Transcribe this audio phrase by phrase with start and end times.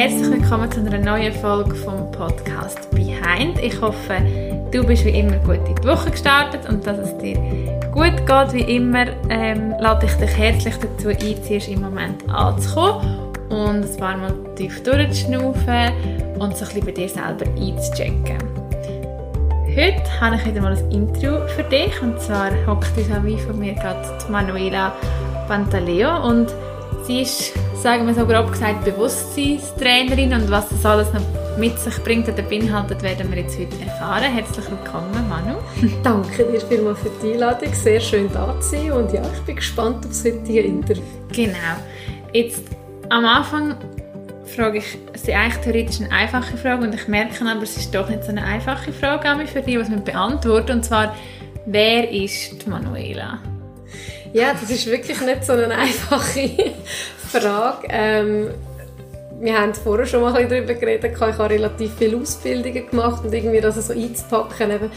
[0.00, 3.58] Herzlich willkommen zu einer neuen Folge vom Podcast Behind.
[3.62, 4.16] Ich hoffe,
[4.72, 7.34] du bist wie immer gut in die Woche gestartet und dass es dir
[7.92, 8.52] gut geht.
[8.54, 14.16] Wie immer ähm, lade ich dich herzlich dazu ein, im Moment anzukommen und ein paar
[14.16, 15.92] Mal tief durchzuschnaufen
[16.38, 18.38] und so ein bisschen bei dir selber einzuchecken.
[19.66, 23.58] Heute habe ich wieder mal ein Intro für dich und zwar hockt vis à von
[23.58, 24.94] mir gerade Manuela
[25.46, 26.48] Pantaleo und
[27.10, 31.22] sie ist, sagen wir so grob gesagt, Bewusstseinstrainerin und was das alles noch
[31.58, 34.32] mit sich bringt oder beinhaltet, werden wir jetzt heute erfahren.
[34.32, 35.58] Herzlich willkommen, Manu.
[36.04, 37.74] Danke dir vielmals für die Einladung.
[37.74, 41.02] Sehr schön da zu sein und ja, ich bin gespannt auf das heutige Interview.
[41.32, 41.56] Genau.
[42.32, 42.62] Jetzt
[43.08, 43.74] am Anfang
[44.44, 48.08] frage ich sie eigentlich theoretisch eine einfache Frage und ich merke aber, es ist doch
[48.08, 51.14] nicht so eine einfache Frage für die, was man beantworten und zwar,
[51.66, 53.40] wer ist die Manuela?
[54.32, 56.50] Ja, das ist wirklich nicht so eine einfache
[57.30, 57.88] Frage.
[57.88, 58.50] Ähm,
[59.40, 63.60] wir haben vorher schon mal darüber geredet, ich habe relativ viele Ausbildungen gemacht und irgendwie
[63.60, 64.90] das so einzupacken, eben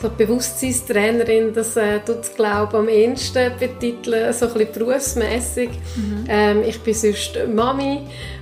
[0.00, 5.70] so Bewusstseinstrainerin, das äh, tut glaube am ehesten betiteln, so ein bisschen berufsmässig.
[5.96, 6.24] Mhm.
[6.28, 8.00] Ähm, ich bin sonst Mami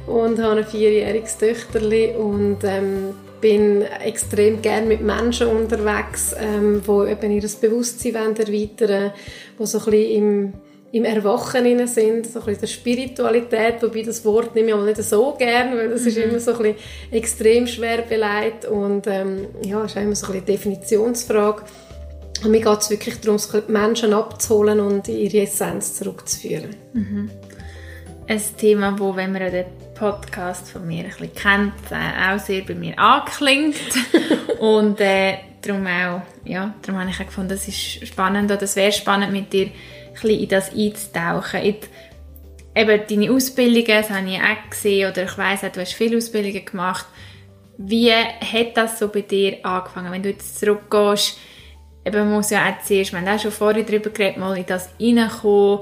[0.08, 7.04] und habe ein vierjähriges Töchterli und ähm, bin extrem gerne mit Menschen unterwegs, ähm, wo
[7.04, 9.12] eben ihr Bewusstsein erweitern wollen,
[9.60, 10.52] die so ein bisschen im,
[10.92, 14.96] im Erwachen sind, so ein bisschen der Spiritualität, wobei das Wort nehme ich auch nicht
[15.02, 16.08] so gerne, weil das mhm.
[16.08, 16.76] ist immer so ein bisschen
[17.10, 21.64] extrem schwer beleidigt und ähm, ja, ist immer so ein bisschen Definitionsfrage.
[22.42, 26.74] Und mir geht es wirklich darum, die Menschen abzuholen und in ihre Essenz zurückzuführen.
[26.94, 27.30] Mhm.
[28.26, 32.62] Ein Thema, wo, wenn man den Podcast von mir ein bisschen kennt, äh, auch sehr
[32.62, 33.76] bei mir anklingt.
[34.58, 38.76] und äh, darum auch, ja, darum habe ich auch gefunden, das ist spannend oder es
[38.76, 39.72] wäre spannend, mit dir ein
[40.12, 41.60] bisschen in das einzutauchen.
[41.60, 41.77] In
[42.74, 46.16] eben deine Ausbildungen, das habe ich auch gesehen, oder ich weiss auch, du hast viele
[46.16, 47.06] Ausbildungen gemacht.
[47.78, 50.12] Wie hat das so bei dir angefangen?
[50.12, 51.38] Wenn du jetzt zurückgehst,
[52.04, 54.90] eben muss ja auch zuerst, wir haben auch schon vorher darüber geredet, mal in das
[55.00, 55.80] reinkommen,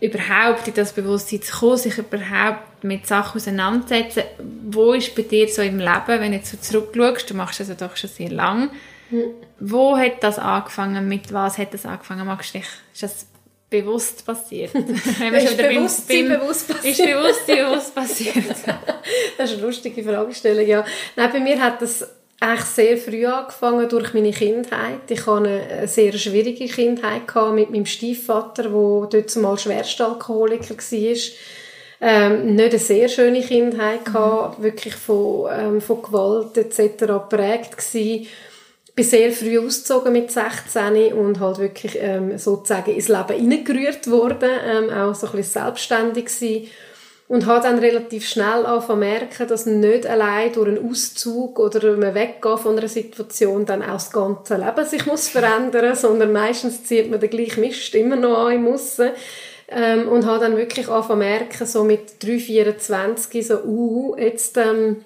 [0.00, 4.22] überhaupt in das Bewusstsein zu kommen, sich überhaupt mit Sachen auseinandersetzen.
[4.70, 7.68] Wo ist bei dir so im Leben, wenn du jetzt so zurückschaust, du machst das
[7.68, 8.70] ja doch schon sehr lang,
[9.10, 9.24] mhm.
[9.58, 12.26] wo hat das angefangen, mit was hat das angefangen?
[12.26, 13.26] Magst du dich, ist das
[13.68, 14.72] bewusst passiert?
[14.74, 16.98] Wenn ist Bewusstsein beim, bewusst passiert?
[16.98, 18.36] Ist Bewusstsein bewusst passiert?
[19.36, 20.84] das ist eine lustige Fragestellung, ja.
[21.16, 22.08] Nein, bei mir hat das
[22.40, 25.10] eigentlich sehr früh angefangen durch meine Kindheit.
[25.10, 27.22] Ich hatte eine sehr schwierige Kindheit
[27.52, 31.16] mit meinem Stiefvater, der dort mal Schwerstalkoholiker war.
[32.00, 34.62] Ähm, nicht eine sehr schöne Kindheit gehabt, mhm.
[34.62, 37.06] wirklich von, ähm, von Gewalt etc.
[37.06, 38.28] geprägt gewesen.
[38.86, 44.08] Ich bin sehr früh ausgezogen mit 16 und halt wirklich ähm, sozusagen ins Leben hineingerührt
[44.08, 46.68] worden, ähm, auch so ein bisschen selbstständig gewesen
[47.28, 52.14] und habe dann relativ schnell angefangen merken, dass nicht allein durch einen Auszug oder ein
[52.14, 57.10] Weggehen von einer Situation dann auch das ganze Leben sich muss verändern, sondern meistens zieht
[57.10, 59.10] man den gleichen Mist immer noch an im Aussen.
[59.70, 65.04] Ähm, und habe dann wirklich angefangen merken, so mit 3, 24, so, uh, jetzt, ähm,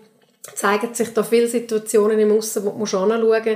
[0.54, 3.46] zeigen sich da viele Situationen im Aussen, wo man anschauen muss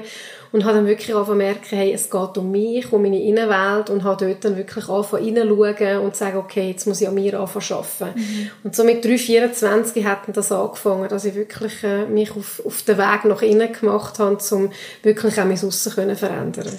[0.57, 4.05] und habe dann wirklich angefangen merken, hey, es geht um mich, um meine Innenwelt und
[4.05, 7.39] habe dort dann wirklich angefangen hineinschauen und zu sagen, okay, jetzt muss ich an mir
[7.39, 8.19] anfangen arbeiten.
[8.19, 8.51] Mhm.
[8.65, 12.81] Und so mit 3, 24 hat das angefangen, dass ich wirklich äh, mich auf, auf
[12.85, 14.73] den Weg nach innen gemacht habe, um
[15.03, 16.73] wirklich auch mein Aussen zu verändern.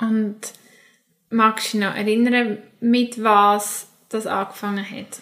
[0.00, 0.36] Und
[1.30, 5.18] magst du dich noch erinnern, mit was das angefangen hat?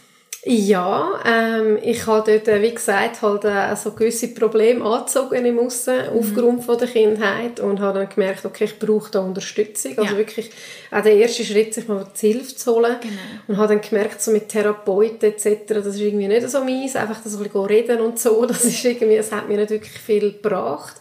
[0.46, 5.58] Ja, ähm, ich habe dort, äh, wie gesagt, halt äh, so gewisse Probleme angezogen im
[5.58, 6.18] Aussen, mhm.
[6.18, 10.18] aufgrund von der Kindheit und habe dann gemerkt, okay, ich brauche da Unterstützung, also ja.
[10.18, 10.50] wirklich
[10.90, 13.14] auch der erste Schritt, sich mal die Hilfe zu holen genau.
[13.48, 17.22] und habe dann gemerkt, so mit Therapeuten etc., das ist irgendwie nicht so meins, einfach
[17.24, 20.32] das ein bisschen reden und so, das ist irgendwie, das hat mir nicht wirklich viel
[20.32, 20.96] gebracht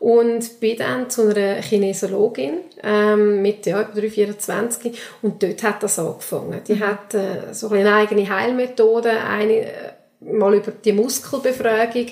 [0.00, 6.62] und bin dann zu einer Kinesiologin ähm, mit ja, 324 und dort hat das angefangen.
[6.66, 6.80] Die mhm.
[6.80, 12.06] hat äh, so eine eigene Heilmethode, eine äh, mal über die Muskelbefragung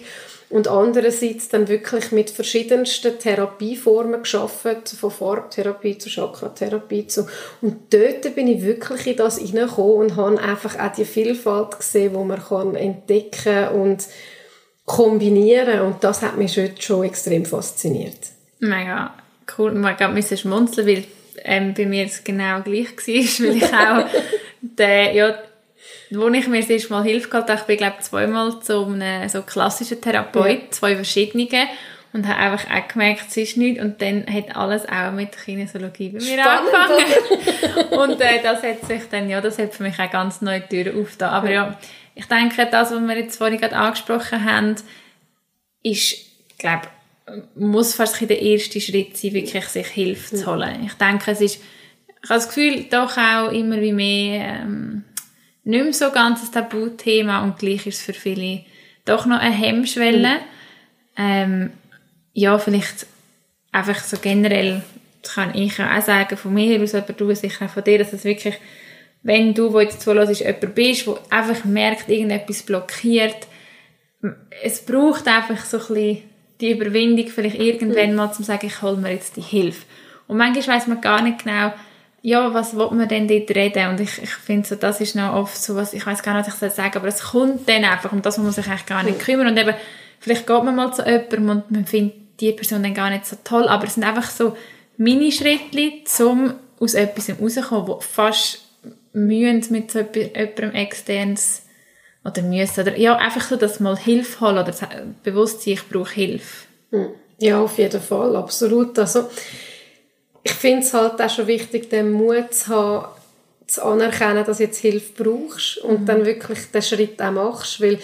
[0.51, 7.27] und andererseits dann wirklich mit verschiedensten Therapieformen geschafft, von Farbtherapie zu Chakratherapie zu
[7.63, 12.15] und dort bin ich wirklich in das hineingekommen und habe einfach auch die Vielfalt gesehen,
[12.15, 14.07] wo man kann entdecken und
[14.89, 18.19] kombinieren und das hat mich schon, schon extrem fasziniert.
[18.59, 19.15] Mega
[19.57, 19.73] cool.
[19.73, 21.05] Man musste schmunzeln, weil
[21.45, 24.07] ähm, bei mir es genau gleich war, weil ich auch
[24.61, 25.35] den, ja,
[26.11, 29.29] wo ich mir das erste Mal Hilfe geholt habe, ich bin glaube zweimal zu einem
[29.29, 30.71] so klassischen Therapeut, ja.
[30.71, 31.49] zwei verschiedene
[32.13, 36.09] und habe einfach auch gemerkt, es ist nichts und dann hat alles auch mit Kinesiologie
[36.09, 37.89] bei mir Spannend, angefangen.
[38.01, 41.01] und äh, das hat sich dann, ja, das hat für mich auch ganz neue Türen
[41.01, 41.31] aufgetan.
[41.31, 41.79] Aber ja,
[42.19, 44.75] ich denke, das, was wir jetzt vorhin gerade angesprochen haben,
[45.85, 46.17] ist,
[46.59, 46.89] glaube
[47.55, 50.85] muss fast der erste Schritt sein, wirklich sich Hilfe zu holen.
[50.85, 51.61] Ich denke, es ist,
[52.23, 55.05] ich habe das Gefühl, doch auch immer wie mehr, ähm,
[55.63, 58.65] nicht mehr so ganz ein Tabuthema und gleich ist es für viele
[59.05, 60.37] doch noch eine Hemmschwelle.
[60.37, 60.43] Mhm.
[61.19, 61.71] Ähm,
[62.33, 63.07] ja, vielleicht
[63.71, 64.83] einfach so generell,
[65.23, 68.13] das kann ich auch sagen, von mir aus, aber du sicher auch von dir, dass
[68.13, 68.57] es wirklich,
[69.29, 73.47] wenn du, wo jetzt zuhörst, jemand bist, der einfach merkt, irgendetwas blockiert,
[74.63, 76.23] es braucht einfach so ein bisschen
[76.63, 79.85] die Überwindung, vielleicht irgendwann mal zu sagen, ich hole mir jetzt die Hilfe.
[80.29, 81.75] Und manchmal weiß man gar nicht genau,
[82.23, 83.91] ja, was will man denn dort reden?
[83.91, 86.47] Und ich, ich finde so, das ist noch oft so was, ich weiß gar nicht,
[86.47, 88.87] was ich soll sagen, aber es kommt dann einfach, um das muss man sich eigentlich
[88.87, 89.49] gar nicht kümmern.
[89.49, 89.75] Und eben,
[90.21, 93.37] vielleicht geht man mal zu jemandem und man findet die Person dann gar nicht so
[93.45, 94.57] toll, aber es sind einfach so
[94.97, 98.68] Mini-Schritte, um aus etwas rauszukommen, wo fast
[99.13, 101.63] mühen mit so jemandem externes
[102.25, 104.75] oder müssen, oder ja, einfach so, dass mal Hilfe holen oder
[105.23, 106.67] Bewusstsein, ich brauche Hilfe.
[106.91, 107.09] Hm.
[107.39, 108.99] Ja, auf jeden Fall, absolut.
[108.99, 109.29] Also,
[110.43, 113.09] ich finde es halt auch schon wichtig, den Mut zu haben,
[113.67, 116.07] zu anerkennen, dass du jetzt Hilfe brauchst und mhm.
[116.07, 117.99] dann wirklich den Schritt auch machst, weil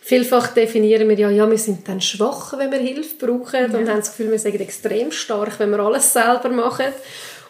[0.00, 3.78] vielfach definieren wir ja, ja, wir sind dann schwach, wenn wir Hilfe brauchen ja.
[3.78, 6.86] und haben das Gefühl, wir sind extrem stark, wenn wir alles selber machen.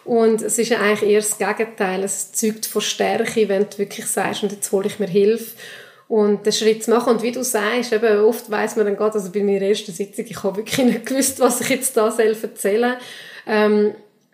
[0.03, 2.03] Und es ist ja eigentlich eher das Gegenteil.
[2.03, 5.55] Es zeugt von Stärke, wenn du wirklich sagst, und jetzt hole ich mir Hilfe
[6.07, 7.13] und den Schritt zu machen.
[7.13, 10.25] Und wie du sagst, eben, oft weiss man dann gerade, also bei meiner ersten Sitzung,
[10.27, 12.97] ich habe wirklich nicht gewusst, was ich jetzt da selber erzähle.
[13.45, 13.93] Ähm,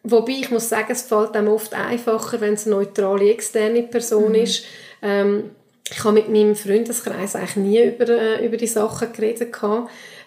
[0.10, 4.30] Wobei ich muss sagen, es fällt einem oft einfacher, wenn es eine neutrale, externe Person
[4.30, 4.36] mhm.
[4.36, 4.64] ist.
[5.02, 5.52] Ähm,
[5.92, 9.56] ich habe mit meinem Freundeskreis eigentlich nie über, äh, über die Sachen geredet.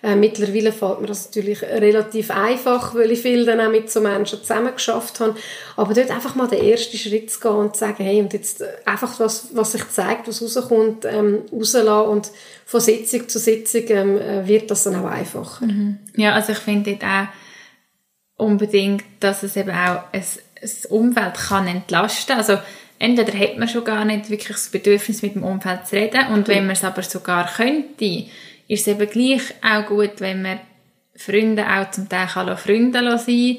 [0.03, 4.01] Äh, mittlerweile fällt mir das natürlich relativ einfach, weil ich viel dann auch mit so
[4.01, 5.35] Menschen zusammen geschafft habe.
[5.77, 8.65] Aber dort einfach mal den ersten Schritt zu gehen und zu sagen, hey, und jetzt
[8.87, 12.31] einfach was, was sich zeigt, was rauskommt, ähm, rauslassen und
[12.65, 15.67] von Sitzung zu Sitzung ähm, äh, wird das dann auch einfacher.
[15.67, 15.99] Mhm.
[16.17, 17.27] Ja, also ich finde dort auch,
[18.41, 20.25] unbedingt, dass es eben auch ein,
[20.62, 22.59] ein Umfeld kann entlasten Also
[23.00, 26.47] entweder hat man schon gar nicht wirklich das Bedürfnis, mit dem Umfeld zu reden und
[26.47, 28.26] wenn man es aber sogar könnte,
[28.69, 30.61] ist es eben gleich auch gut, wenn man
[31.17, 33.56] Freunde auch zum Teil kann Freunde sein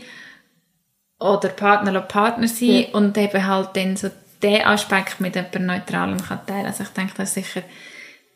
[1.20, 2.88] oder Partner Partner sein ja.
[2.94, 4.10] und eben halt dann so
[4.42, 6.66] den Aspekt mit jemandem Neutralem kann teilen.
[6.66, 7.62] Also ich denke, das sicher,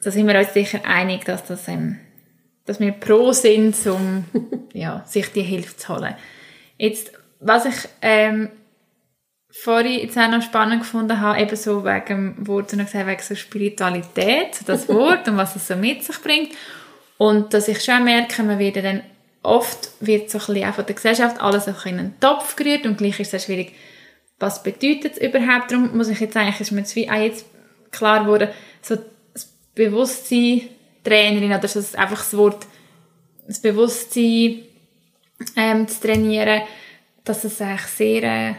[0.04, 2.00] da sind wir uns sicher einig, dass das ähm,
[2.66, 4.26] dass wir pro sind, um
[4.74, 6.16] ja, sich die Hilfe zu holen.
[6.78, 8.50] Jetzt, was ich ähm,
[9.62, 12.06] vorhin jetzt auch noch spannend gefunden habe, eben so wegen
[12.36, 16.52] dem Wort, gesagt, wegen so Spiritualität, das Wort und was es so mit sich bringt.
[17.18, 19.02] Und dass ich schon merke, man wird dann
[19.42, 22.98] oft wird so ein bisschen auch von der Gesellschaft alles in einen Topf gerührt und
[22.98, 23.74] gleich ist es schwierig,
[24.40, 25.72] was bedeutet es überhaupt?
[25.72, 27.46] Darum muss ich jetzt eigentlich, ist mir jetzt, wie auch jetzt
[27.92, 28.50] klar geworden,
[28.82, 28.98] so
[29.34, 30.62] das Bewusstsein
[31.04, 32.66] Trainerin oder so einfach das Wort,
[33.48, 34.64] das Bewusstsein
[35.56, 36.64] ähm, zu trainieren,
[37.24, 38.54] dass es eigentlich sehr äh,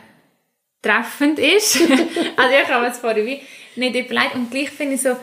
[0.86, 1.76] treffend ist.
[2.36, 3.40] also ich habe es vorher wie
[3.76, 5.16] nicht überlegt und gleich finde ich so,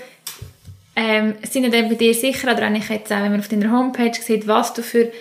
[0.96, 3.72] ähm, sind dann bei dir sicher, oder wenn ich jetzt auch, wenn man auf deiner
[3.72, 5.12] Homepage sieht, was du für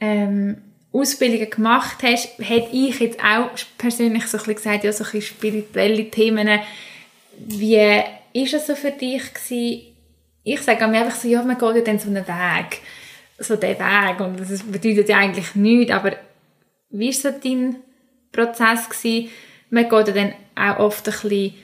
[0.00, 0.58] ähm,
[0.92, 5.10] Ausbildungen gemacht hast, hätte ich jetzt auch persönlich so ein bisschen gesagt, ja, so ein
[5.10, 6.60] bisschen spirituelle Themen.
[7.38, 9.82] Wie ist es so für dich gewesen,
[10.44, 12.80] ich sage mir einfach so, ja, man geht ja dann so einen Weg,
[13.38, 16.12] so den Weg und das bedeutet ja eigentlich nichts, aber
[16.90, 17.76] wie war so dein
[18.30, 19.30] Prozess gewesen?
[19.70, 21.54] Man geht dann auch oft ein bisschen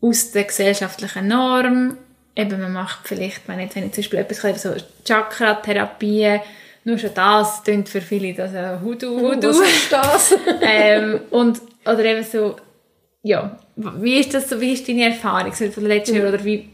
[0.00, 1.96] aus der gesellschaftlichen Norm,
[2.34, 6.40] eben man macht vielleicht, wenn, jetzt, wenn ich zum Beispiel etwas so Chakra-Therapie,
[6.84, 9.48] nur schon das klingt für viele das äh, Hudu, Hudu.
[9.48, 10.34] Was ist das?
[10.62, 12.56] ähm, und, oder eben so,
[13.22, 16.68] ja, wie ist das so, wie ist deine Erfahrung so von letzten Jahr oder wie,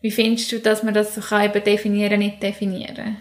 [0.00, 3.18] wie findest du, dass man das so kann eben definieren, nicht definieren?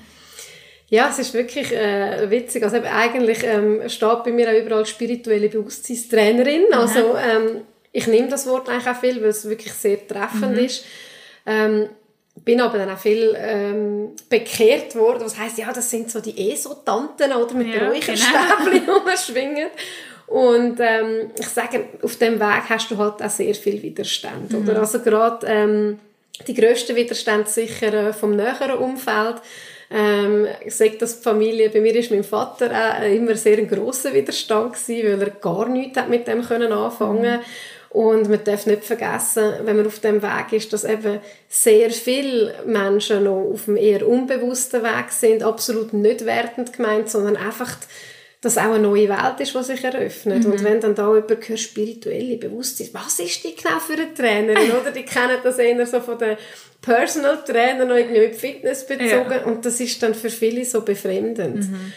[0.89, 2.63] Ja, es ist wirklich äh, witzig.
[2.63, 6.67] Also eben, eigentlich ähm, steht bei mir auch überall spirituelle Bewusstseinstrainerin.
[6.67, 6.73] Mhm.
[6.73, 7.61] Also ähm,
[7.91, 10.65] ich nehme das Wort eigentlich auch viel, weil es wirklich sehr treffend mhm.
[10.65, 10.85] ist.
[11.45, 11.89] Ähm,
[12.43, 15.23] bin aber dann auch viel ähm, bekehrt worden.
[15.23, 18.97] Was heißt ja, das sind so die ESO-Tanten oder mit ja, Räucherstäbchen genau.
[19.05, 19.69] umschwingen.
[20.27, 24.51] Und ähm, ich sage, auf dem Weg hast du halt auch sehr viel Widerstand.
[24.51, 24.67] Mhm.
[24.67, 24.79] Oder?
[24.79, 25.99] Also gerade ähm,
[26.47, 29.35] die grössten Widerstände sicher äh, vom näheren Umfeld.
[29.91, 33.67] Ähm, ich sage das die Familie, bei mir ist mein Vater auch immer sehr ein
[33.67, 37.39] grosser Widerstand gewesen, weil er gar nichts hat mit dem können anfangen.
[37.89, 42.53] Und man darf nicht vergessen, wenn man auf dem Weg ist, dass eben sehr viele
[42.65, 47.77] Menschen noch auf einem eher unbewussten Weg sind, absolut nicht wertend gemeint, sondern einfach
[48.45, 50.45] dass auch eine neue Welt ist, die sich eröffnet.
[50.45, 50.51] Mhm.
[50.51, 54.71] Und wenn dann da jemand hört, spirituelle Bewusstsein, was ist die genau für eine Trainerin,
[54.71, 54.91] oder?
[54.91, 56.37] Die kennen das eher so von den
[56.79, 59.45] Personal Trainer noch irgendwie mit Fitness bezogen ja.
[59.45, 61.71] und das ist dann für viele so befremdend.
[61.71, 61.93] Mhm.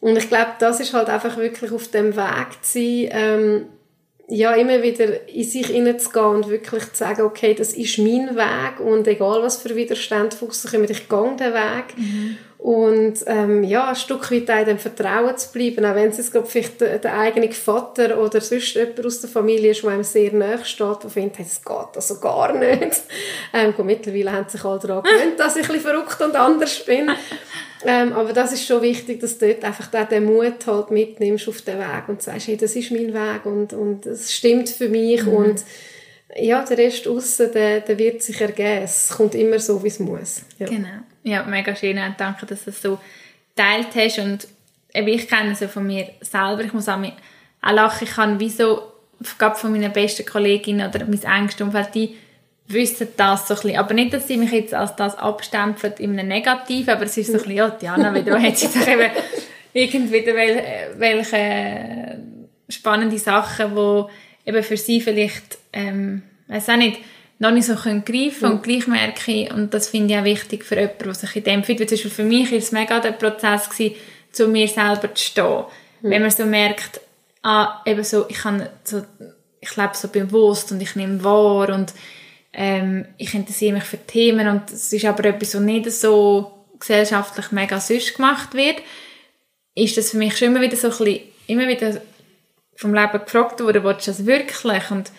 [0.00, 3.66] Und ich glaube, das ist halt einfach wirklich auf dem Weg zu sein, ähm,
[4.28, 8.80] ja, immer wieder in sich hineinzugehen und wirklich zu sagen, okay, das ist mein Weg
[8.80, 11.96] und egal was für Widerstände kommen, ich gehe den Weg.
[11.96, 12.36] Mhm.
[12.58, 16.32] Und ähm, ja, ein Stück weit in dem Vertrauen zu bleiben, auch wenn es jetzt
[16.32, 20.02] glaub, vielleicht der, der, eigene Vater oder sonst jemand aus der Familie ist, der einem
[20.02, 23.02] sehr nahe steht, der findet, es geht also gar nicht.
[23.52, 26.84] Ähm, gut, mittlerweile haben sich alle daran gewöhnt, dass ich ein bisschen verrückt und anders
[26.84, 27.10] bin.
[27.84, 31.62] Ähm, aber das ist schon wichtig, dass du dort einfach den Mut halt mitnimmst auf
[31.62, 35.24] den Weg und sagst, hey, das ist mein Weg und, und es stimmt für mich
[35.24, 35.32] mhm.
[35.32, 35.64] und
[36.34, 38.82] ja, der Rest aussen, der, der wird sich ergeben.
[38.84, 40.42] Es kommt immer so, wie es muss.
[40.58, 40.66] Ja.
[40.66, 40.88] Genau.
[41.22, 41.98] Ja, mega schön.
[41.98, 42.98] Und danke, dass du es so
[43.54, 44.18] geteilt hast.
[44.18, 44.48] Und
[44.92, 46.62] ich kenne es von mir selber.
[46.64, 47.00] Ich muss auch,
[47.62, 48.04] auch lachen.
[48.04, 48.92] Ich kann wie so,
[49.38, 52.16] gerade von meinen besten Kolleginnen oder mein engsten Umfeld, die
[52.68, 53.78] wissen das so ein bisschen.
[53.78, 57.28] Aber nicht, dass sie mich jetzt als das abstempeln in einem Negativ, aber es ist
[57.28, 59.10] so ein bisschen, ja, Diana, wieder hat sie doch eben
[59.72, 60.64] irgendwie welche,
[60.96, 62.18] welche
[62.68, 67.00] spannende Sachen, die eben für sie vielleicht, ähm, weiß auch nicht,
[67.38, 70.64] noch nicht so können greifen und gleich merke ich, und das finde ich auch wichtig
[70.64, 73.68] für jemanden, der sich in dem fühlt, weil für mich war es mega der Prozess
[73.68, 73.94] gewesen,
[74.32, 75.64] zu mir selber zu stehen.
[76.00, 76.10] Mhm.
[76.10, 77.00] Wenn man so merkt,
[77.42, 79.02] ah, eben so, ich kann so,
[79.60, 81.92] ich lebe so bewusst und ich nehme wahr und
[82.54, 87.52] ähm, ich interessiere mich für Themen und es ist aber etwas, was nicht so gesellschaftlich
[87.52, 88.76] mega süß gemacht wird,
[89.74, 92.00] ist das für mich schon immer wieder so ein bisschen, immer wieder
[92.76, 95.10] vom Leben gefragt worden, willst du das wirklich und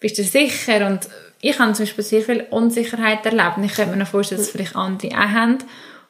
[0.00, 1.08] bist du sicher und
[1.40, 4.50] ich habe zum Beispiel sehr viel Unsicherheit erlebt und ich könnte mir noch vorstellen, dass
[4.50, 5.58] vielleicht andere auch haben.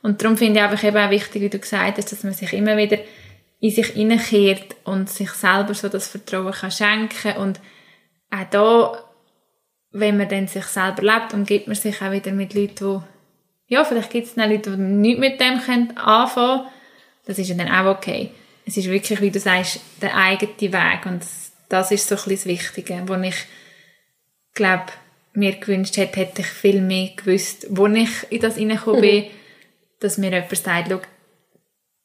[0.03, 2.53] Und darum finde ich einfach eben auch wichtig, wie du gesagt hast, dass man sich
[2.53, 2.99] immer wieder
[3.61, 7.61] in sich hineinkehrt und sich selber so das Vertrauen kann schenken und
[8.31, 9.05] auch da,
[9.91, 13.03] wenn man dann sich selber lebt, umgibt man sich auch wieder mit Leuten,
[13.69, 16.73] die, ja, vielleicht gibt es dann Leute, die nicht mit dem können anfangen können.
[17.27, 18.31] Das ist ja dann auch okay.
[18.65, 21.23] Es ist wirklich, wie du sagst, der eigene Weg und
[21.69, 23.35] das ist so ein bisschen das Wichtige, wo ich
[24.55, 24.87] glaube,
[25.33, 29.25] mir gewünscht hätte, hätte ich viel mehr gewusst, wo ich in das reingekommen bin,
[30.01, 31.01] dass mir jemand sagt, schau,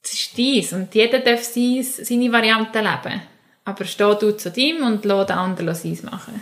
[0.02, 3.22] das ist dies und jeder darf seine Variante leben.
[3.66, 6.42] Aber steh du zu dem und lass den anderen seins machen.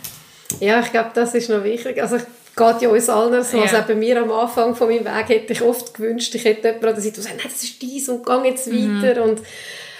[0.59, 2.01] Ja, ich glaube, das ist noch wichtig.
[2.01, 3.57] Also, geht ja uns allen so.
[3.57, 3.63] Ja.
[3.63, 6.87] Also bei mir am Anfang von meinem Weg hätte ich oft gewünscht, ich hätte jemanden
[6.87, 9.01] an der Seite, der sagt, nein, das ist dies und geh jetzt mhm.
[9.01, 9.23] weiter.
[9.23, 9.41] Und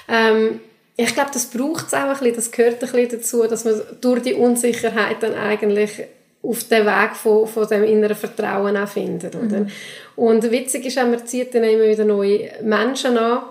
[0.08, 0.60] ähm,
[0.98, 3.81] ich glaube, das braucht es auch ein bisschen, das gehört ein bisschen dazu, dass man
[4.01, 6.03] durch die Unsicherheit dann eigentlich
[6.43, 9.36] auf den Weg von, von dem inneren Vertrauen auch findet.
[9.36, 9.62] Oder?
[9.62, 9.67] Mhm.
[10.15, 13.43] Und witzig ist auch, man zieht dann immer wieder neue Menschen an.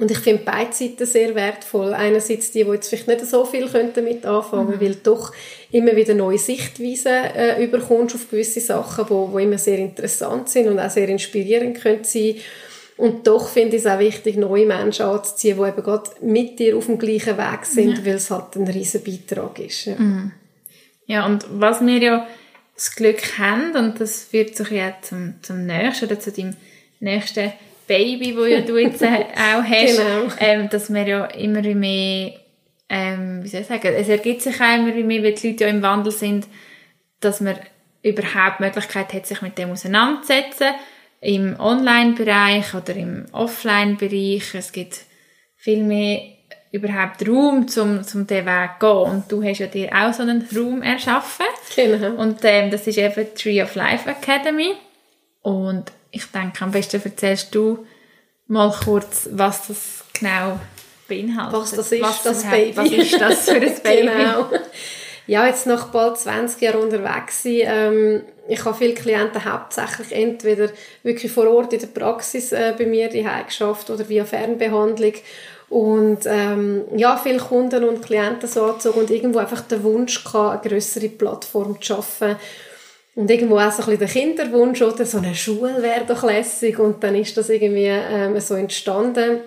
[0.00, 1.94] Und ich finde beide Seiten sehr wertvoll.
[1.94, 4.88] Einerseits die, die jetzt vielleicht nicht so viel damit anfangen könnten, mhm.
[4.88, 5.32] weil doch
[5.70, 10.68] immer wieder neue Sichtweisen äh, überkommst auf gewisse Sachen, wo, wo immer sehr interessant sind
[10.68, 12.36] und auch sehr inspirierend können sein
[12.96, 16.76] und doch finde ich es auch wichtig, neue Menschen anzuziehen, die eben gerade mit dir
[16.76, 18.06] auf dem gleichen Weg sind, mhm.
[18.06, 19.86] weil es halt ein riesen Beitrag ist.
[19.86, 19.96] Ja.
[19.96, 20.32] Mhm.
[21.06, 22.26] Ja, und was wir ja
[22.74, 26.56] das Glück haben, und das führt sich ja zum, zum nächsten oder zu deinem
[27.00, 27.52] nächsten
[27.86, 30.32] Baby, wo ja du jetzt äh, auch hast, genau.
[30.38, 32.32] ähm, dass wir ja immer mehr,
[32.88, 35.70] ähm, wie soll ich sagen, es ergibt sich auch immer mehr, weil die Leute ja
[35.70, 36.46] im Wandel sind,
[37.20, 37.56] dass man
[38.02, 40.68] überhaupt die Möglichkeit hat, sich mit dem auseinanderzusetzen,
[41.24, 44.54] im Online-Bereich oder im Offline-Bereich.
[44.54, 45.00] Es gibt
[45.56, 46.20] viel mehr
[46.70, 49.12] überhaupt Raum, um, um diesen Weg zu gehen.
[49.12, 51.46] Und du hast ja dir auch so einen Raum erschaffen.
[51.74, 52.14] Genau.
[52.20, 54.74] Und ähm, das ist eben Tree of Life Academy.
[55.40, 57.86] Und ich denke, am besten erzählst du
[58.46, 60.60] mal kurz, was das genau
[61.08, 61.60] beinhaltet.
[61.60, 62.76] Was das ist, was das Baby.
[62.76, 64.08] Was ist das für ein Baby?
[64.08, 64.50] genau.
[65.26, 70.68] Ja, jetzt nach bald 20 Jahren unterwegs sein, ähm, ich habe viele Klienten hauptsächlich entweder
[71.02, 75.14] wirklich vor Ort in der Praxis äh, bei mir die geschafft oder via Fernbehandlung
[75.70, 80.64] und ähm, ja, viele Kunden und Klienten so angezogen und irgendwo einfach der Wunsch gehabt,
[80.64, 82.36] eine grössere Plattform zu schaffen.
[83.16, 86.78] Und irgendwo auch so ein bisschen der Kinderwunsch, oder so eine Schule wäre doch lässig.
[86.78, 89.40] Und dann ist das irgendwie ähm, so entstanden,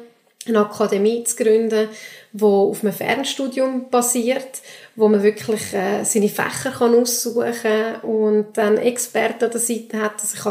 [0.48, 1.90] eine Akademie zu gründen,
[2.32, 4.62] die auf einem Fernstudium basiert,
[4.96, 10.02] wo man wirklich äh, seine Fächer kann aussuchen kann und dann Experten an der Seite
[10.02, 10.22] hat.
[10.22, 10.46] Also ich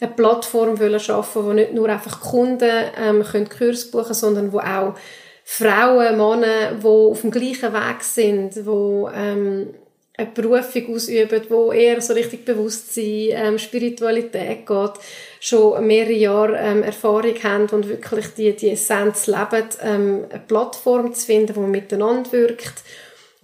[0.00, 4.94] eine Plattform schaffen, wo nicht nur einfach Kunden ähm, können Kurs buchen sondern wo auch
[5.44, 9.74] Frauen, Männer, die auf dem gleichen Weg sind, wo ähm,
[10.16, 14.92] eine Berufung ausüben, wo eher so richtig Bewusstsein, ähm, Spiritualität geht,
[15.40, 21.12] schon mehrere Jahre ähm, Erfahrung haben und wirklich die, die Essenz leben, ähm, eine Plattform
[21.12, 22.84] zu finden, wo man miteinander wirkt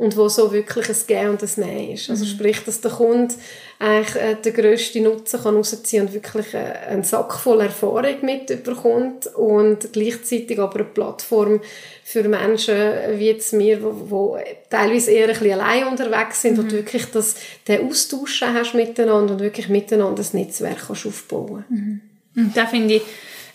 [0.01, 2.09] und wo so wirklich ein Gehen und ein Nein ist.
[2.09, 2.29] Also mhm.
[2.31, 3.35] sprich, dass der Kunde
[3.79, 9.27] eigentlich äh, den grössten Nutzen kann rausziehen und wirklich äh, einen Sack voll Erfahrung mitbekommt
[9.37, 11.61] und gleichzeitig aber eine Plattform
[12.03, 12.75] für Menschen
[13.19, 14.39] wie jetzt mir, wo, wo
[14.71, 16.69] teilweise eher ein bisschen allein unterwegs sind, mhm.
[16.69, 17.35] du wirklich das,
[17.69, 22.01] den Austausch hast miteinander und wirklich miteinander ein Netzwerk kannst aufbauen mhm.
[22.37, 23.03] Und da finde ich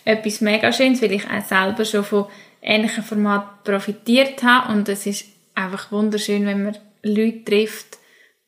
[0.04, 2.26] etwas mega Schönes, weil ich auch selber schon von
[2.62, 5.24] ähnlichen Formaten profitiert habe und es ist
[5.56, 7.98] einfach wunderschön, wenn man Leute trifft,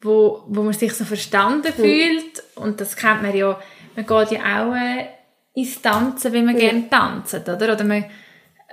[0.00, 1.82] wo, wo man sich so verstanden mhm.
[1.82, 3.58] fühlt und das kennt man ja,
[3.96, 5.06] man geht ja auch äh,
[5.54, 6.68] ins Tanzen, wenn man ja.
[6.68, 7.72] gerne tanzt, oder?
[7.72, 8.04] Oder man,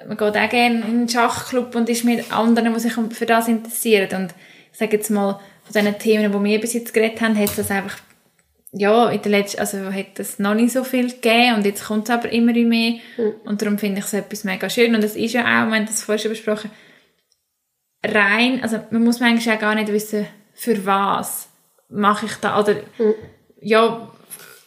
[0.08, 3.48] man geht auch gerne in einen Schachclub und ist mit anderen, die sich für das
[3.48, 4.36] interessieren und
[4.72, 7.72] ich sage jetzt mal, von den Themen, die wir bis jetzt geredet haben, hat es
[7.72, 7.98] einfach
[8.78, 12.10] ja, in der letzten, also hat es noch nicht so viel gegeben und jetzt kommt
[12.10, 13.34] es aber immer mehr mhm.
[13.46, 15.86] und darum finde ich es etwas mega schön und es ist ja auch, wir haben
[15.86, 16.70] das vorher schon besprochen,
[18.14, 21.48] rein, also man muss manchmal auch gar nicht wissen, für was
[21.90, 23.14] mache ich da, oder mhm.
[23.62, 24.08] ja,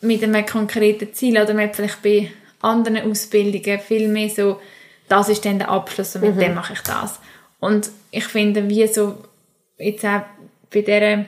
[0.00, 2.30] mit einem konkreten Ziel, oder man hat vielleicht bei
[2.60, 4.60] anderen Ausbildungen viel mehr so,
[5.08, 6.40] das ist dann der Abschluss und mit mhm.
[6.40, 7.20] dem mache ich das.
[7.60, 9.18] Und ich finde, wie so,
[9.78, 10.22] jetzt auch
[10.72, 11.24] bei dieser,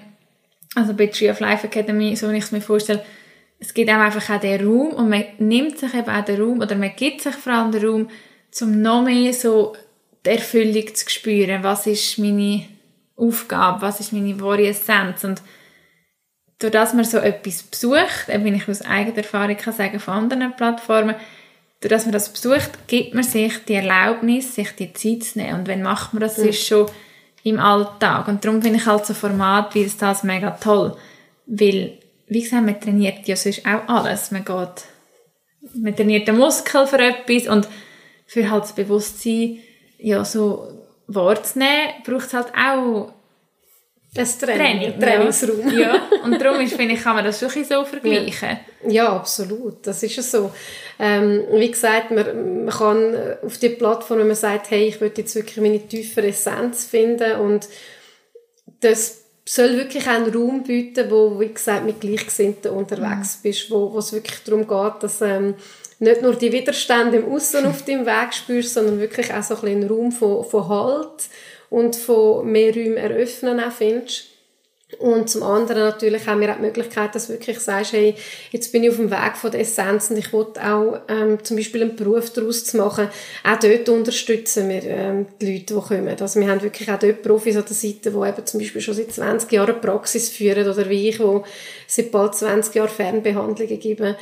[0.75, 3.05] also bei der Tree of Life Academy, so wie ich es mir vorstelle,
[3.59, 6.61] es gibt auch einfach auch den Raum und man nimmt sich eben auch den Raum,
[6.61, 8.11] oder man gibt sich vor allem den Raum,
[8.61, 9.75] um noch mehr so
[10.25, 11.63] die Erfüllung zu spüren.
[11.63, 12.65] Was ist meine
[13.17, 13.83] Aufgabe?
[13.83, 15.25] Was ist meine wahre Essenz?
[15.25, 15.43] Und
[16.59, 20.55] durch das man so etwas besucht, wenn ich aus eigener Erfahrung kann sagen von anderen
[20.57, 21.17] Plattformen,
[21.81, 25.61] durch das man das besucht, gibt man sich die Erlaubnis, sich die Zeit zu nehmen.
[25.61, 26.49] Und wenn macht man das, mhm.
[26.49, 26.91] ist schon
[27.43, 28.29] im Alltag.
[28.29, 30.95] Und darum finde ich halt so Format wie das mega toll.
[31.47, 31.99] Weil,
[32.29, 34.31] wie gesagt, man trainiert ja sonst auch alles.
[34.31, 34.85] Man geht,
[35.75, 37.67] man trainiert den Muskel für etwas und
[38.27, 39.59] für halt das Bewusstsein,
[40.01, 40.69] ja, so
[41.07, 43.13] wahrzunehmen, braucht es halt auch
[44.17, 45.71] ein Training, Training Trainingsraum.
[45.71, 45.81] Ja.
[45.81, 46.11] ja.
[46.25, 48.59] und darum ist, finde ich, kann man das wirklich so vergleichen.
[48.85, 49.87] Ja, ja absolut.
[49.87, 50.51] Das ist ja so.
[50.99, 55.21] Ähm, wie gesagt, man, man kann auf die Plattform, wenn man sagt, hey, ich möchte
[55.21, 57.69] jetzt wirklich meine tiefere Essenz finden und
[58.81, 63.43] das soll wirklich einen Raum bieten, wo, wie gesagt, mit Gleichgesinnten unterwegs mhm.
[63.43, 65.55] bist, wo, wo es wirklich darum geht, dass ähm,
[66.01, 69.67] nicht nur die Widerstände im Aussen auf deinem Weg spürst, sondern wirklich auch so ein
[69.67, 71.29] einen Raum von, von Halt
[71.69, 74.25] und von mehr Räumen eröffnen auch findest.
[74.99, 78.17] Und zum anderen natürlich haben wir auch die Möglichkeit, dass du wirklich sagst, hey,
[78.51, 81.57] jetzt bin ich auf dem Weg von der Essenz und ich will auch ähm, zum
[81.57, 83.09] Beispiel einen Beruf daraus zu machen.
[83.45, 86.21] Auch dort unterstützen wir ähm, die Leute, die kommen.
[86.21, 88.95] Also wir haben wirklich auch dort Profis an der Seite, die eben zum Beispiel schon
[88.95, 91.41] seit 20 Jahren Praxis führen oder wie ich, die
[91.87, 94.17] seit bald 20 Jahren Fernbehandlungen geben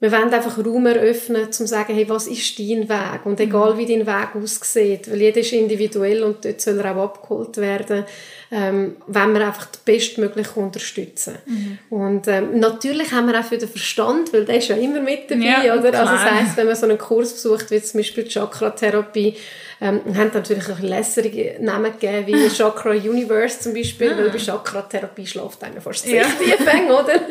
[0.00, 3.26] wir wollen einfach Raum eröffnen, um zu sagen, hey, was ist dein Weg?
[3.26, 7.04] Und egal, wie dein Weg aussieht, weil jeder ist individuell und dort soll er auch
[7.04, 8.06] abgeholt werden,
[8.50, 11.34] ähm, wenn wir einfach bestmöglich unterstützen.
[11.44, 11.78] Mhm.
[11.90, 15.30] Und ähm, natürlich haben wir auch für den Verstand, weil der ist ja immer mit
[15.30, 16.00] dabei, ja, oder?
[16.00, 19.36] Also das heisst, wenn man so einen Kurs besucht, wie zum Beispiel Chakra-Therapie,
[19.82, 25.26] ähm, haben natürlich ein lässige Namen gegeben, wie Chakra Universe zum Beispiel, weil bei Chakra-Therapie
[25.26, 26.24] schläft einer fast ja.
[26.24, 27.20] tief oder?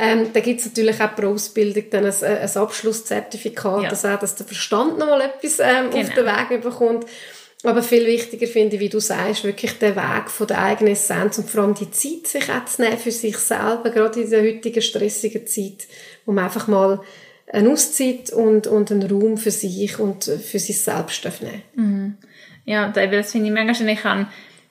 [0.00, 3.88] Ähm, da gibt es natürlich auch pro Ausbildung dann ein, ein Abschlusszertifikat, ja.
[3.88, 6.02] dass auch dass der Verstand noch mal etwas ähm, genau.
[6.02, 7.06] auf den Weg bekommt.
[7.64, 11.38] Aber viel wichtiger finde ich, wie du sagst, wirklich den Weg von der eigenen Essenz
[11.38, 14.42] und vor allem die Zeit sich auch zu nehmen für sich selber, gerade in der
[14.42, 15.88] heutigen stressigen Zeit,
[16.24, 17.00] wo man einfach mal
[17.52, 22.18] eine Auszeit und, und einen Raum für sich und für sich selbst nehmen mhm.
[22.64, 23.88] Ja, das finde ich mega schön.
[23.88, 24.28] Ich kann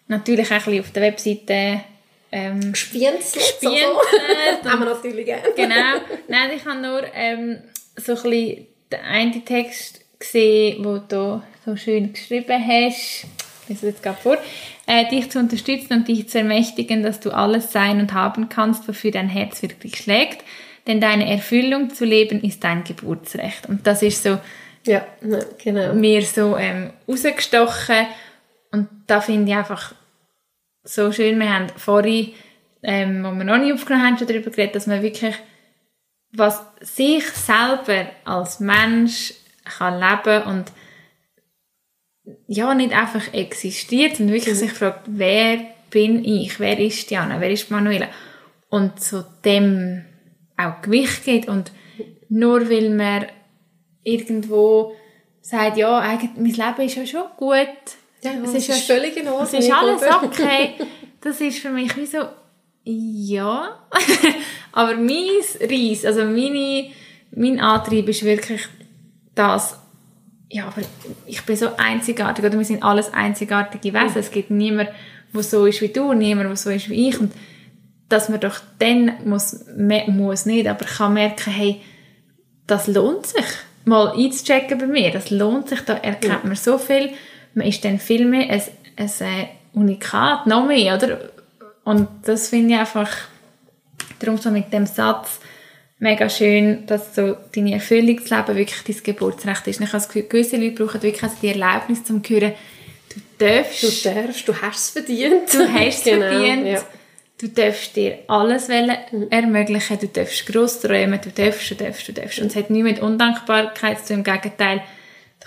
[0.07, 1.81] natürlich auch ein bisschen auf der Webseite
[2.31, 3.45] ähm, Gespienzelt.
[3.45, 4.63] Gespienzelt.
[4.65, 5.43] Haben wir natürlich gerne.
[5.55, 6.01] genau.
[6.27, 7.59] Nein, ich habe nur ähm,
[7.95, 13.25] so ein bisschen den einen Text gesehen, wo du so schön geschrieben hast.
[13.69, 14.37] Ich jetzt gerade vor.
[14.85, 18.87] Äh, dich zu unterstützen und dich zu ermächtigen, dass du alles sein und haben kannst,
[18.87, 20.43] wofür dein Herz wirklich schlägt
[20.87, 23.67] denn deine Erfüllung zu leben ist dein Geburtsrecht.
[23.67, 24.39] Und das ist so
[24.85, 25.05] ja,
[25.61, 25.93] genau.
[25.93, 28.07] mir so ähm, rausgestochen
[28.71, 29.93] und da finde ich einfach
[30.87, 32.33] so schön, wir haben vorhin,
[32.83, 35.35] ähm, wo wir noch nicht aufgenommen haben, schon darüber geredet, dass man wirklich
[36.31, 40.71] was sich selber als Mensch kann leben und
[42.47, 44.59] ja, nicht einfach existiert, sondern wirklich mhm.
[44.59, 48.07] sich fragt, wer bin ich, wer ist Diana, wer ist Manuela
[48.69, 50.05] und so dem
[50.57, 51.71] auch Gewicht gibt und
[52.29, 53.27] nur weil man
[54.03, 54.93] irgendwo
[55.41, 57.67] sagt, ja, eigentlich, mein Leben ist ja schon gut.
[58.33, 59.47] Ja, es ist, ist völlig in Ordnung.
[59.59, 60.75] Es ist alles okay.
[61.21, 62.19] das ist für mich wie so,
[62.83, 63.79] ja,
[64.71, 65.27] aber mein
[65.61, 66.85] Reis, also meine,
[67.35, 68.61] mein Antrieb ist wirklich
[69.35, 69.77] das,
[70.49, 70.81] ja, aber
[71.25, 74.17] ich bin so einzigartig, oder wir sind alles einzigartige Wesen.
[74.17, 74.89] Es gibt niemand,
[75.33, 77.19] der so ist wie du, niemand, der so ist wie ich.
[77.19, 77.33] Und
[78.09, 79.65] dass man doch dann muss,
[80.07, 81.81] muss nicht, aber kann merken, hey,
[82.65, 83.45] das lohnt sich,
[83.85, 85.11] mal einzuchecken bei mir.
[85.11, 87.11] Das lohnt sich, da erkennt man so viel.
[87.57, 88.61] Man ist dann viel mehr ein,
[88.97, 91.31] ein äh, Unikat, noch mehr, oder?
[91.83, 93.09] Und das finde ich einfach,
[94.19, 95.39] darum so mit dem Satz,
[95.97, 99.81] mega schön, dass so deine Erfüllung zu leben wirklich dein Geburtsrecht ist.
[99.81, 102.53] ich habe das Gefühl, gewisse Leute brauchen wirklich also die Erlaubnis zum Hören,
[103.09, 103.81] du darfst.
[103.81, 105.51] Du darfst, du hast es verdient.
[105.51, 106.67] Du hast es genau, verdient.
[106.67, 106.83] Ja.
[107.39, 112.37] Du darfst dir alles ermöglichen, du darfst gross träumen, du darfst, du darfst, du darfst.
[112.37, 114.83] Und es hat nichts mit Undankbarkeit zu tun, im Gegenteil.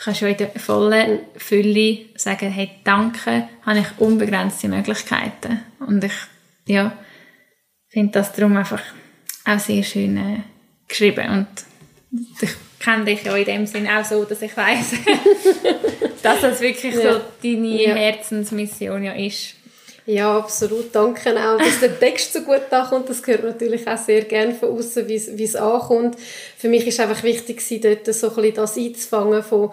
[0.00, 5.60] Du kannst auch in der vollen Fülle sagen, hey, danke, habe ich unbegrenzte Möglichkeiten.
[5.78, 6.14] Und ich,
[6.66, 6.96] ja,
[7.88, 8.80] finde das darum einfach
[9.44, 10.38] auch sehr schön äh,
[10.88, 11.28] geschrieben.
[11.28, 11.48] Und
[12.40, 14.94] ich kenne dich ja in dem Sinn auch so, dass ich weiß,
[16.22, 17.12] dass das wirklich ja.
[17.12, 17.94] so deine ja.
[17.94, 19.56] Herzensmission ja ist.
[20.06, 20.94] Ja, absolut.
[20.94, 23.08] Danke auch, dass der Text so gut ankommt.
[23.08, 26.16] Das gehört natürlich auch sehr gerne von außen, wie es ankommt.
[26.56, 29.70] Für mich ist einfach wichtig, dort so ein bisschen das einzufangen von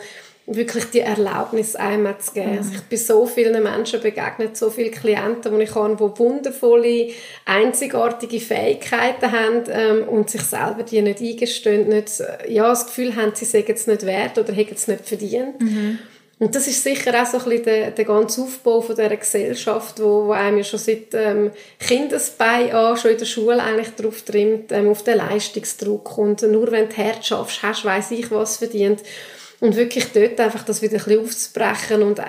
[0.47, 2.53] wirklich die Erlaubnis einmal zu geben.
[2.53, 2.57] Mhm.
[2.59, 7.09] Also ich bin so vielen Menschen begegnet, so viele Klienten, die ich habe, die wundervolle,
[7.45, 13.33] einzigartige Fähigkeiten haben ähm, und sich selber die nicht eingestehen, nicht, ja, das Gefühl haben,
[13.35, 15.59] sie sagen es nicht wert oder hätten es nicht verdient.
[15.59, 15.99] Mhm.
[16.39, 19.99] Und das ist sicher auch so ein bisschen der, der ganze Aufbau von dieser Gesellschaft,
[19.99, 24.21] wo, wo einem ja schon seit ähm, Kindesbein an, schon in der Schule eigentlich drauf
[24.21, 26.17] trimmt, ähm, auf den Leistungsdruck.
[26.17, 29.01] Und nur wenn du hart schaffst, hast, weiss ich was verdient.
[29.59, 32.23] Und wirklich dort einfach das wieder ein bisschen aufzubrechen und äh,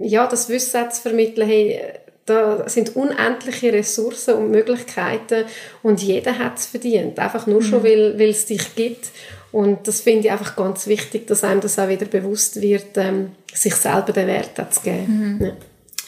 [0.00, 1.80] ja, das Wissen zu vermitteln, hey,
[2.26, 5.44] da sind unendliche Ressourcen und Möglichkeiten
[5.82, 7.18] und jeder hat es verdient.
[7.18, 7.64] Einfach nur mhm.
[7.64, 9.10] schon, weil, weil es dich gibt.
[9.54, 13.36] Und das finde ich einfach ganz wichtig, dass einem das auch wieder bewusst wird, ähm,
[13.52, 15.38] sich selber den Wert zu geben.
[15.38, 15.52] Mhm.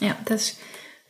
[0.01, 0.09] Ja.
[0.09, 0.17] ja.
[0.25, 0.59] das ist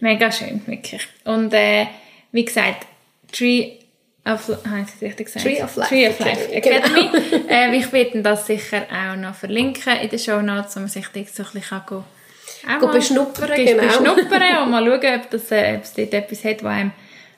[0.00, 1.08] mega schön, wirklich.
[1.24, 1.86] Und äh,
[2.32, 2.86] wie gesagt,
[3.32, 3.78] Tree
[4.26, 5.46] of, habe ich richtig gesagt?
[5.46, 7.08] Tree of Life, Tree of Life Academy.
[7.30, 7.48] Genau.
[7.48, 11.06] äh, ich werde das sicher auch noch verlinken in den Show Notes, wo man sich
[11.06, 13.82] das so ein bisschen auch Go beschnuppern, genau.
[13.82, 16.92] beschnuppern und mal schauen, ob, das, äh, ob es dort etwas hat, das einem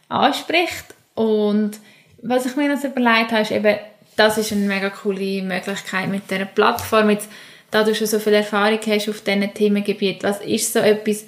[0.09, 0.87] anspricht.
[1.15, 1.79] Und
[2.21, 3.77] was ich mir noch überlegt habe, ist eben,
[4.19, 7.11] das ist eine mega coole Möglichkeit mit dieser Plattform.
[7.11, 7.31] Jetzt,
[7.71, 11.27] da du schon so viel Erfahrung hast auf diesen Themengebiet, was ist so etwas,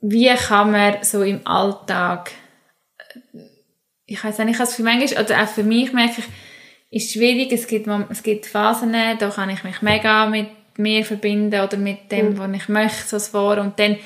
[0.00, 2.30] wie kann man so im Alltag
[4.08, 6.22] ich weiß nicht, ich habe es für manchmal, oder auch für mich merke
[6.90, 11.04] ich, ist schwierig, es gibt, es gibt Phasen, da kann ich mich mega mit mir
[11.04, 12.38] verbinden oder mit dem, mhm.
[12.38, 13.98] was ich möchte, so vor und dann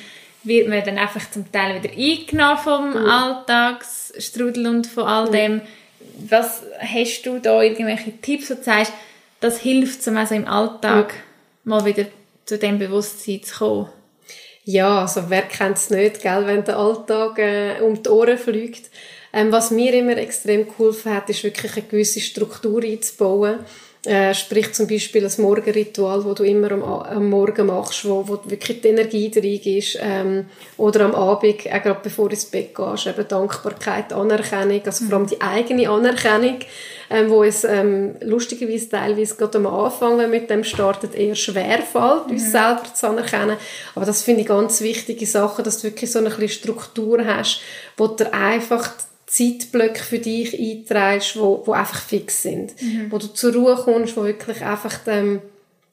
[0.43, 3.09] wird man dann einfach zum Teil wieder eingenommen vom mhm.
[3.09, 5.61] Alltagsstrudel und von all mhm.
[6.29, 8.93] Was hast du da irgendwelche Tipps, wo du sagst,
[9.41, 11.15] das hilft, um also im Alltag
[11.65, 11.71] mhm.
[11.71, 12.07] mal wieder
[12.45, 13.89] zu dem Bewusstsein zu kommen?
[14.65, 18.91] Ja, also wer kennt es nicht, gell, wenn der Alltag äh, um die Ohren fliegt.
[19.33, 23.61] Ähm, was mir immer extrem geholfen hat, ist wirklich eine gewisse Struktur einzubauen.
[24.05, 28.41] Äh, sprich zum Beispiel ein Morgenritual, wo du immer am, am Morgen machst, wo, wo
[28.47, 29.97] wirklich die Energie drin ist.
[30.03, 35.05] Ähm, oder am Abend, auch gerade bevor du ins Bett gehst, eben Dankbarkeit, Anerkennung, also
[35.05, 36.59] vor allem die eigene Anerkennung,
[37.11, 41.79] ähm, wo es ähm, lustigerweise teilweise gerade am Anfang, wenn mit dem startet, eher schwer
[41.83, 42.51] fällt, uns mhm.
[42.51, 43.57] selber zu anerkennen.
[43.95, 47.61] Aber das finde ich ganz wichtige Sachen, dass du wirklich so eine Struktur hast,
[47.97, 48.91] wo du einfach
[49.33, 52.75] Zeitblöcke für dich einträgst, wo, wo einfach fix sind.
[52.83, 53.11] Mhm.
[53.11, 55.41] Wo du zur Ruhe kommst, wo wirklich einfach ähm,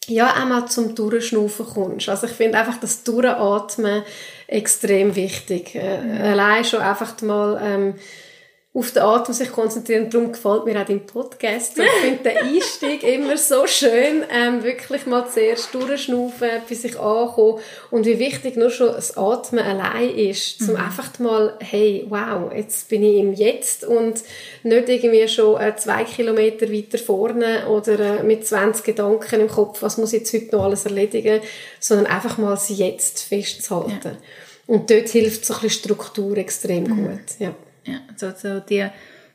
[0.07, 2.09] ja, einmal zum Durchschnaufen kommst.
[2.09, 4.03] Also ich finde einfach das Durchatmen
[4.47, 5.73] extrem wichtig.
[5.75, 6.21] Äh, mhm.
[6.21, 7.93] Allein schon einfach mal ähm,
[8.71, 10.11] auf den Atem sich konzentrieren.
[10.11, 11.79] Darum gefällt mir auch dein Podcast.
[11.79, 17.59] Ich finde den Einstieg immer so schön, ähm, wirklich mal zuerst durchschnaufen, bis ich ankomme.
[17.89, 20.81] Und wie wichtig nur schon das Atmen allein ist, zum mhm.
[20.81, 24.21] einfach mal, hey, wow, jetzt bin ich im Jetzt und
[24.61, 29.81] nicht irgendwie schon äh, zwei Kilometer weiter vorne oder äh, mit 20 Gedanken im Kopf,
[29.81, 31.41] was muss ich jetzt heute noch alles erledigen,
[31.79, 33.99] sondern einfach mal das Jetzt festzuhalten.
[34.03, 34.17] Ja.
[34.67, 37.07] Und dort hilft so ein bisschen Struktur extrem mhm.
[37.07, 37.55] gut, ja
[37.91, 38.85] ja, so, so die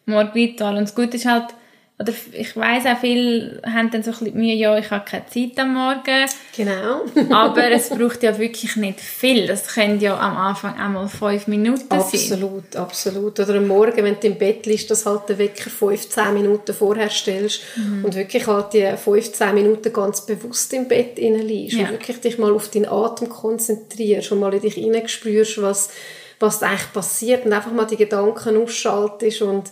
[0.06, 0.76] Mordritual.
[0.76, 1.54] Und das Gute ist halt,
[1.96, 5.26] oder ich weiß auch, viele haben dann so ein bisschen Mühe, ja, ich habe keine
[5.26, 6.28] Zeit am Morgen.
[6.56, 7.02] Genau.
[7.30, 9.46] aber es braucht ja wirklich nicht viel.
[9.46, 12.00] Das können ja am Anfang einmal fünf Minuten sein.
[12.00, 13.38] Absolut, absolut.
[13.38, 17.10] Oder am Morgen, wenn du im Bett liegst, dass halt den Wecker 15 Minuten vorher
[17.10, 18.04] stellst mhm.
[18.04, 21.84] und wirklich halt die 15 Minuten ganz bewusst im Bett liegst ja.
[21.84, 25.90] und wirklich dich mal auf deinen Atem konzentrierst und mal in dich hineinspürst, was,
[26.40, 29.70] was eigentlich passiert und einfach mal die Gedanken ausschaltest und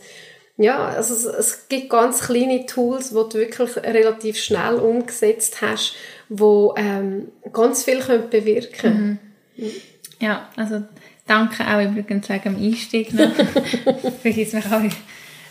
[0.59, 5.95] ja, also es, es, gibt ganz kleine Tools, die du wirklich relativ schnell umgesetzt hast,
[6.29, 9.19] wo ähm, ganz viel können bewirken
[9.57, 9.71] mhm.
[10.23, 10.83] Ja, also
[11.27, 13.33] danke auch übrigens wegen dem Einstieg noch.
[14.23, 14.81] Vergiss mich auch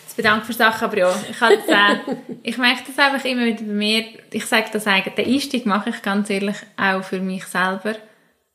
[0.08, 3.64] zu bedanken für Sachen, aber ja, ich, halt, äh, ich merke das einfach immer wieder
[3.64, 7.46] bei mir, ich sage das eigentlich, den Einstieg mache ich ganz ehrlich auch für mich
[7.46, 7.96] selber,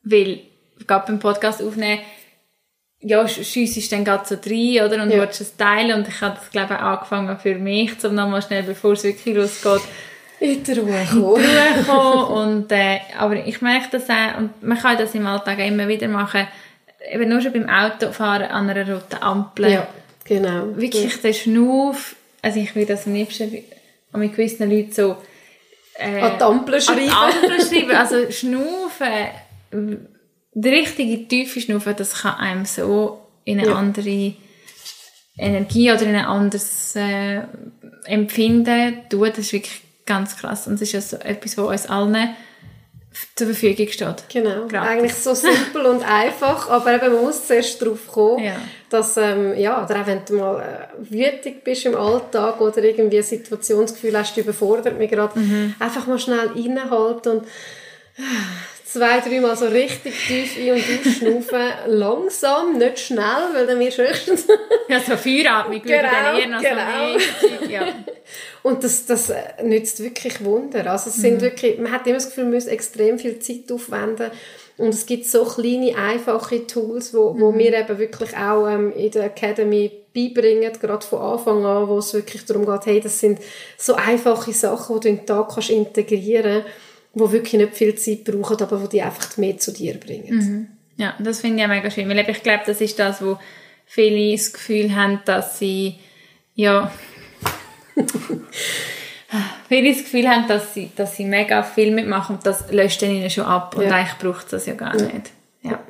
[0.05, 0.41] weil
[0.87, 2.01] gerade beim Podcast aufnehmen
[3.01, 5.03] ja, schiessest dann gerade so rein, oder?
[5.03, 5.21] Und ja.
[5.21, 5.99] willst es teilen.
[5.99, 9.35] Und ich habe das, glaube ich, angefangen für mich, um nochmal schnell, bevor es wirklich
[9.35, 9.83] losgeht,
[10.41, 11.37] in die Ruhe kommen.
[11.37, 12.25] In die Ruhe kommen.
[12.65, 16.09] und, äh, aber ich merke das auch, und man kann das im Alltag immer wieder
[16.09, 16.47] machen,
[17.11, 19.71] eben nur schon beim Autofahren an einer roten Ampel.
[19.71, 19.87] Ja,
[20.25, 20.77] genau.
[20.77, 21.21] Wirklich ja.
[21.23, 23.65] der Schnuff, also ich würde das am liebsten
[24.15, 25.17] mit gewissen Leuten so
[25.99, 27.11] äh, an die Ampel schreiben.
[27.11, 30.09] An die Ampel schreiben, also schnaufen
[30.59, 33.75] der richtige tiefe Schnaufen, das kann einem so in eine ja.
[33.75, 34.33] andere
[35.37, 37.43] Energie oder in ein anderes äh,
[38.07, 39.29] Empfinden tun.
[39.29, 40.67] Das ist wirklich ganz krass.
[40.67, 42.35] Und es ist ja so etwas, was uns allen
[43.35, 44.25] zur Verfügung steht.
[44.31, 44.67] Genau.
[44.67, 44.91] Gratis.
[44.91, 48.57] Eigentlich so simpel und einfach, aber eben, man muss zuerst darauf kommen, ja.
[48.89, 53.19] dass, ähm, ja, oder auch wenn du mal äh, wütig bist im Alltag oder irgendwie
[53.19, 55.75] ein Situationsgefühl hast, überfordert mich gerade, mhm.
[55.79, 57.47] einfach mal schnell innehalten und
[58.87, 61.73] zwei, dreimal so richtig tief ein- und ausschnaufen.
[61.87, 64.47] Langsam, nicht schnell, weil dann wirst du höchstens...
[64.89, 67.19] ja, so Feueratmung genau, dann eher noch genau.
[67.19, 67.87] so ja.
[68.63, 70.91] Und das, das nützt wirklich Wunder.
[70.91, 71.43] Also es sind mhm.
[71.43, 74.31] wirklich, man hat immer das Gefühl, man muss extrem viel Zeit aufwenden.
[74.77, 77.41] Und es gibt so kleine, einfache Tools, wo, mhm.
[77.41, 81.99] wo wir eben wirklich auch ähm, in der Academy beibringen, gerade von Anfang an, wo
[81.99, 83.39] es wirklich darum geht, hey, das sind
[83.79, 86.86] so einfache Sachen, die du in den Tag kannst integrieren kannst
[87.17, 90.37] die wirklich nicht viel Zeit brauchen, aber die einfach mehr zu dir bringen.
[90.37, 90.69] Mhm.
[90.97, 93.39] Ja, das finde ich auch mega schön, weil ich glaube, das ist das, wo
[93.87, 95.97] viele das Gefühl haben, dass sie,
[96.55, 96.91] ja,
[99.69, 103.11] viele das Gefühl haben, dass sie, dass sie mega viel mitmachen und das löscht dann
[103.11, 103.93] ihnen schon ab und ja.
[103.93, 105.31] eigentlich braucht es das ja gar nicht.
[105.63, 105.83] Ja,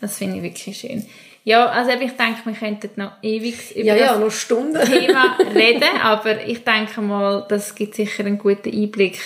[0.00, 1.06] das finde ich wirklich schön.
[1.44, 4.78] Ja, also ich denke, wir könnten noch ewig über ja, ja, noch Stunden.
[4.84, 9.18] Thema reden, aber ich denke mal, das gibt sicher einen guten Einblick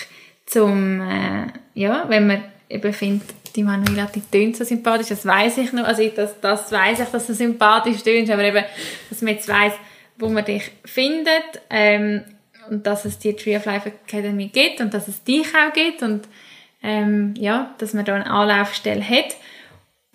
[0.45, 5.57] zum, äh, ja, wenn man eben findet, die Manuela, die tönt so sympathisch, das weiß
[5.59, 8.63] ich noch, also ich, das, das weiß ich, dass du sympathisch tönst, aber eben,
[9.09, 9.73] dass man jetzt weiss,
[10.17, 12.23] wo man dich findet, ähm,
[12.69, 16.01] und dass es die Tree of Life Academy gibt und dass es dich auch gibt
[16.01, 16.27] und
[16.81, 19.35] ähm, ja, dass man da eine Anlaufstelle hat,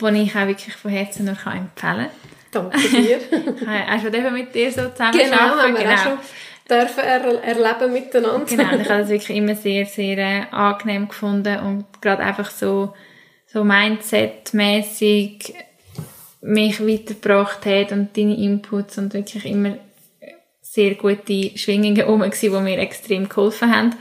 [0.01, 2.09] die ich auch wirklich von Herzen nur kann empfehlen
[2.53, 2.71] kann.
[2.71, 3.21] Danke dir.
[3.67, 5.95] Hast du eben mit dir so zusammen genau, haben wir genau.
[5.95, 6.19] Auch schon
[6.71, 8.47] dürfen er erleben miteinander.
[8.47, 12.95] Genau, ich habe das wirklich immer sehr, sehr äh, angenehm gefunden und gerade einfach so,
[13.47, 15.55] so Mindset-mäßig
[16.43, 19.77] mich weitergebracht hat und deine Inputs und wirklich immer
[20.63, 23.95] sehr gute Schwingungen rum die mir extrem geholfen haben.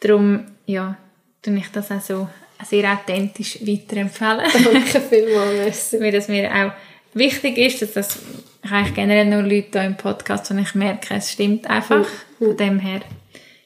[0.00, 0.96] Darum, ja,
[1.42, 2.28] tue ich das auch so
[2.64, 4.40] sehr authentisch weiterempfehlen.
[4.64, 6.72] Danke vielmals, Weil das mir auch
[7.14, 8.18] wichtig ist, dass das
[8.64, 12.06] ich habe generell nur Leute hier im Podcast, und ich merke, es stimmt einfach.
[12.38, 12.46] Mhm.
[12.46, 13.00] Von dem her.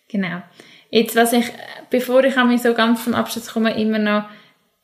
[0.09, 0.43] Genau.
[0.91, 1.47] Jetzt, was ich,
[1.89, 4.25] bevor ich mich so ganz zum Abschluss komme, immer noch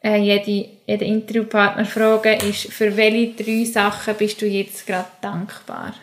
[0.04, 5.94] äh, jede, jeden Interviewpartner frage, ist, für welche drei Sachen bist du jetzt gerade dankbar?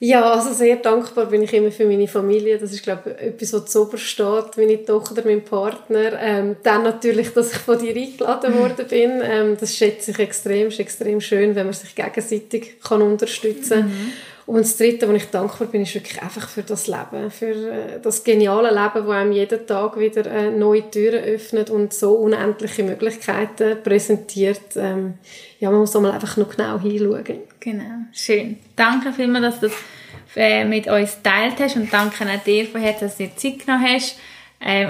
[0.00, 2.58] Ja, also sehr dankbar bin ich immer für meine Familie.
[2.58, 4.56] Das ist, glaube ich, etwas, was zu steht.
[4.56, 6.20] Meine Tochter, mein Partner.
[6.20, 9.22] Ähm, dann natürlich, dass ich von dir eingeladen worden bin.
[9.22, 10.66] Ähm, das schätze ich extrem.
[10.66, 13.88] Es ist extrem schön, wenn man sich gegenseitig kann unterstützen kann.
[13.88, 14.12] Mhm.
[14.46, 17.30] Und das Dritte, wo ich dankbar bin, ist wirklich einfach für das Leben.
[17.30, 21.94] Für äh, das geniale Leben, wo einem jeden Tag wieder äh, neue Türen öffnet und
[21.94, 24.76] so unendliche Möglichkeiten präsentiert.
[24.76, 25.14] Ähm,
[25.60, 27.24] ja, man muss mal einfach noch genau hinschauen.
[27.58, 28.58] Genau, schön.
[28.76, 32.82] Danke vielmals, dass du das äh, mit uns teilt hast und danke auch dir von
[32.82, 34.16] Herzen, dass du dir Zeit genommen hast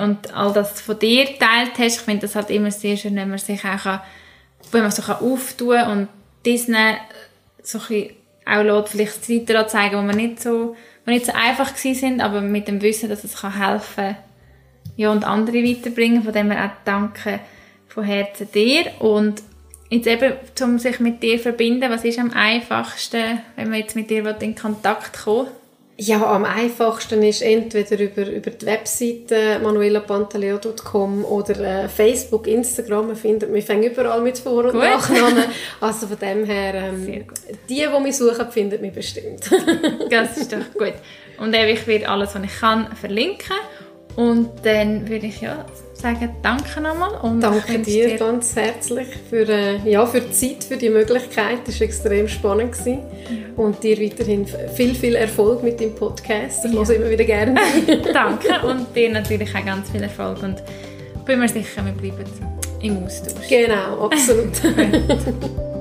[0.03, 1.97] und all das von dir teilt hast.
[1.97, 4.01] Ich finde das halt immer sehr schön, wenn man sich auch kann,
[4.71, 6.09] wenn man so kann auftun und
[6.45, 6.77] diesen
[7.61, 8.11] so ein
[8.47, 10.77] auch lässt, vielleicht Seiten zeigen, wo man nicht so,
[11.07, 14.17] nicht so einfach sind, aber mit dem Wissen, dass es helfen kann,
[14.97, 16.23] ja, und andere weiterbringen.
[16.23, 17.41] Von dem her auch danke
[17.89, 19.43] von Herzen dir und
[19.91, 23.95] Jetzt eben, um sich mit dir zu verbinden, was ist am einfachsten, wenn man jetzt
[23.95, 25.51] mit dir in Kontakt kommt?
[25.97, 33.09] Ja, am einfachsten ist entweder über, über die Webseite manuelapantaleo.com oder äh, Facebook, Instagram.
[33.09, 34.83] Man findet mich überall mit Vor- und Gut.
[34.83, 35.45] Nachnamen.
[35.81, 37.25] Also von dem her, ähm,
[37.69, 39.49] die, die mich suchen, finden mich bestimmt.
[40.11, 40.95] Das ist doch gut.
[41.39, 43.55] Und eben, ich werde alles, was ich kann, verlinken.
[44.17, 45.65] Und dann würde ich ja
[46.05, 47.11] sagen, danke nochmal.
[47.23, 51.59] Und Danke wünsche dir ganz herzlich für, äh, ja, für die Zeit, für die Möglichkeit.
[51.67, 52.73] Das war extrem spannend.
[52.73, 52.99] Gewesen.
[53.57, 56.65] Und dir weiterhin viel, viel Erfolg mit deinem Podcast.
[56.67, 56.85] Ich Ja.
[56.87, 57.55] höre immer wieder gerne.
[58.13, 60.63] Danke und dir natürlich auch ganz viel Erfolg und
[61.25, 62.25] bin mir sicher, wir bleiben
[62.83, 63.49] im Austausch.
[63.49, 64.53] genau, absolut.